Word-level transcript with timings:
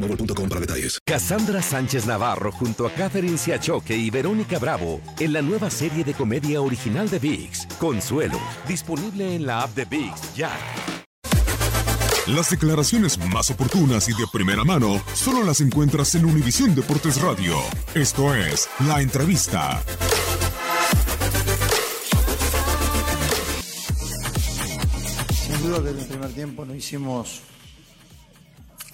boostmobile.com 0.00 0.48
para 0.48 0.60
detalles. 0.60 0.98
Cassandra 1.04 1.62
Sánchez 1.62 2.06
Navarro 2.06 2.52
junto 2.52 2.86
a 2.86 2.90
Catherine 2.90 3.38
Siachoque 3.38 3.96
y 3.96 4.10
Verónica 4.10 4.58
Bravo 4.58 5.00
en 5.18 5.32
la 5.32 5.42
nueva 5.42 5.70
serie 5.70 6.04
de 6.04 6.14
comedia 6.14 6.60
original 6.60 7.08
de 7.08 7.18
VIX, 7.18 7.66
Consuelo, 7.78 8.40
disponible 8.66 9.34
en 9.34 9.46
la 9.46 9.62
app 9.62 9.74
de 9.74 9.84
VIX 9.84 10.34
ya. 10.34 10.52
Las 12.26 12.50
declaraciones 12.50 13.18
más 13.32 13.50
oportunas 13.50 14.06
y 14.10 14.12
de 14.12 14.26
primera 14.30 14.62
mano 14.62 15.02
solo 15.14 15.42
las 15.44 15.62
encuentras 15.62 16.14
en 16.14 16.26
Univisión 16.26 16.74
Deportes 16.74 17.22
Radio. 17.22 17.56
Esto 17.94 18.34
es 18.34 18.68
La 18.86 19.00
Entrevista. 19.00 19.82
Sin 25.32 25.62
duda 25.62 25.82
que 25.82 25.88
en 25.88 25.98
el 25.98 26.04
primer 26.04 26.30
tiempo 26.34 26.66
no 26.66 26.74
hicimos 26.74 27.40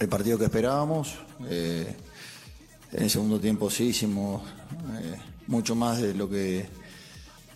el 0.05 0.09
partido 0.09 0.37
que 0.37 0.45
esperábamos. 0.45 1.15
Eh, 1.49 1.95
en 2.91 3.03
el 3.03 3.09
segundo 3.09 3.39
tiempo 3.39 3.71
sí 3.71 3.85
hicimos 3.85 4.43
eh, 5.01 5.15
mucho 5.47 5.75
más 5.75 5.99
de 5.99 6.13
lo 6.13 6.29
que 6.29 6.67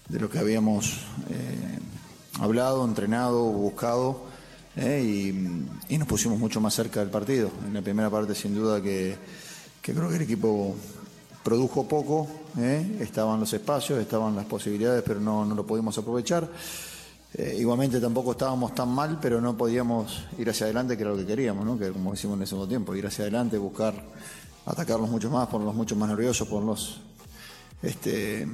de 0.10 0.20
lo 0.20 0.28
que 0.28 0.40
habíamos 0.40 0.98
eh, 1.30 1.78
hablado, 2.40 2.84
entrenado, 2.84 3.44
buscado 3.44 4.24
y, 4.76 5.30
y, 5.90 5.98
nos 6.00 6.08
pusimos 6.08 6.40
mucho 6.40 6.60
más 6.60 6.74
cerca 6.74 7.02
del 7.02 7.12
partido. 7.12 7.52
En 7.68 7.76
la 7.76 7.84
primera 7.84 8.10
parte 8.10 8.34
sin 8.34 8.56
duda 8.56 8.82
que, 8.82 9.16
que 9.80 9.94
creo 9.94 10.10
que 10.10 10.16
el 10.16 10.24
equipo 10.24 10.76
produjo 11.44 11.88
poco, 11.88 12.28
estaban 13.00 13.40
los 13.40 13.54
espacios, 13.54 14.00
estaban 14.00 14.36
las 14.36 14.46
posibilidades, 14.46 15.04
pero 15.06 15.20
no, 15.20 15.46
no 15.46 15.54
lo 15.54 15.66
pudimos 15.68 15.96
aprovechar. 16.00 16.50
Eh, 17.36 17.58
igualmente 17.60 18.00
tampoco 18.00 18.32
estábamos 18.32 18.74
tan 18.74 18.90
mal, 18.90 19.20
pero 19.22 19.40
no 19.40 19.56
podíamos 19.56 20.26
ir 20.38 20.50
hacia 20.50 20.66
adelante, 20.66 20.98
que 20.98 21.04
era 21.04 21.12
lo 21.12 21.18
que 21.18 21.28
queríamos, 21.28 21.64
¿no? 21.64 21.78
que 21.78 21.92
como 21.92 22.12
decimos 22.12 22.38
en 22.38 22.42
el 22.42 22.48
segundo 22.48 22.68
tiempo, 22.68 22.96
ir 22.96 23.06
hacia 23.06 23.24
adelante, 23.24 23.58
buscar 23.58 23.94
atacarlos 24.66 25.10
mucho 25.10 25.30
más, 25.30 25.48
ponerlos 25.48 25.76
mucho 25.76 25.96
más 25.96 26.10
nerviosos, 26.10 26.48
ponerlos, 26.48 27.02
este, 27.84 28.48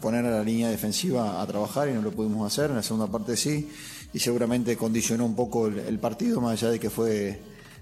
poner 0.00 0.24
a 0.26 0.30
la 0.30 0.44
línea 0.44 0.68
defensiva 0.68 1.42
a 1.42 1.46
trabajar 1.46 1.88
y 1.88 1.92
no 1.92 2.02
lo 2.02 2.12
pudimos 2.12 2.46
hacer, 2.46 2.70
en 2.70 2.76
la 2.76 2.82
segunda 2.82 3.08
parte 3.08 3.36
sí, 3.36 3.68
y 4.12 4.18
seguramente 4.20 4.76
condicionó 4.76 5.24
un 5.24 5.34
poco 5.34 5.66
el, 5.66 5.98
partido, 5.98 6.40
más 6.40 6.62
allá 6.62 6.70
de 6.70 6.78
que 6.78 6.90
fue, 6.90 7.40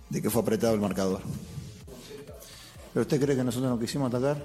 de 0.08 0.22
que 0.22 0.31
fue 0.31 0.41
apretado 0.41 0.75
el 0.75 0.81
marcador. 0.81 1.20
¿Pero 2.92 3.02
usted 3.02 3.20
cree 3.20 3.37
que 3.37 3.44
nosotros 3.44 3.70
no 3.70 3.78
quisimos 3.78 4.12
atacar? 4.12 4.42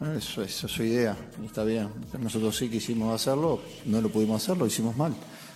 Eso, 0.00 0.42
es 0.42 0.52
su 0.52 0.82
idea, 0.84 1.16
está 1.44 1.64
bien. 1.64 1.88
Nosotros 2.20 2.56
sí 2.56 2.68
quisimos 2.68 3.12
hacerlo, 3.12 3.60
no 3.84 4.00
lo 4.00 4.08
pudimos 4.10 4.42
hacer, 4.42 4.56
lo 4.56 4.66
hicimos 4.66 4.96
mal. 4.96 5.12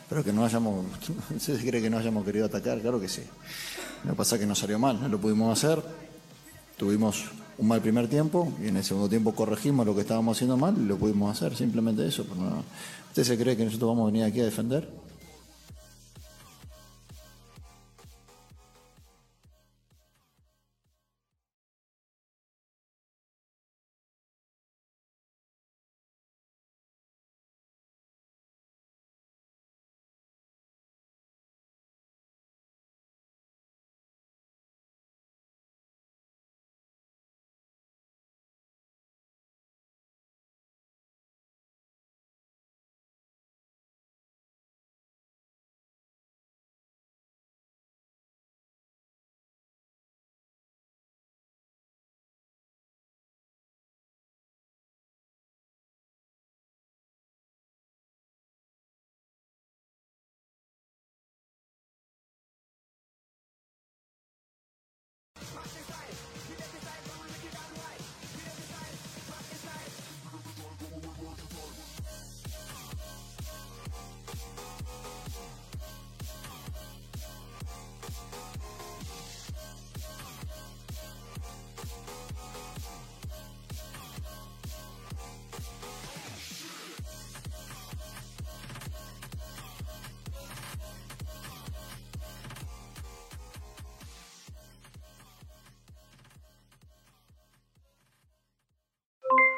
Pero 0.09 0.25
que 0.25 0.33
no 0.33 0.45
hayamos, 0.45 0.85
¿se 1.39 1.57
cree 1.59 1.81
que 1.81 1.89
no 1.89 1.99
hayamos 1.99 2.25
querido 2.25 2.47
atacar? 2.47 2.81
Claro 2.81 3.01
que 3.01 3.09
sí. 3.09 3.23
Lo 4.05 4.11
que 4.11 4.17
pasa 4.17 4.35
es 4.35 4.41
que 4.41 4.47
nos 4.47 4.59
salió 4.59 4.81
mal, 4.81 5.01
no 5.01 5.09
lo 5.09 5.21
pudimos 5.21 5.57
hacer. 5.57 5.81
Tuvimos 6.77 7.27
un 7.59 7.69
mal 7.69 7.81
primer 7.81 8.09
tiempo 8.09 8.53
y 8.61 8.67
en 8.67 8.79
el 8.79 8.85
segundo 8.85 9.09
tiempo 9.09 9.33
corregimos 9.33 9.87
lo 9.87 9.95
que 9.95 10.01
estábamos 10.01 10.37
haciendo 10.37 10.57
mal 10.57 10.75
y 10.77 10.87
lo 10.87 10.97
pudimos 10.97 11.37
hacer, 11.37 11.57
simplemente 11.57 12.05
eso. 12.05 12.27
¿Usted 13.09 13.23
se 13.23 13.39
cree 13.39 13.57
que 13.57 13.65
nosotros 13.65 13.91
vamos 13.91 14.09
a 14.09 14.13
venir 14.13 14.25
aquí 14.25 14.41
a 14.41 14.45
defender? 14.45 14.89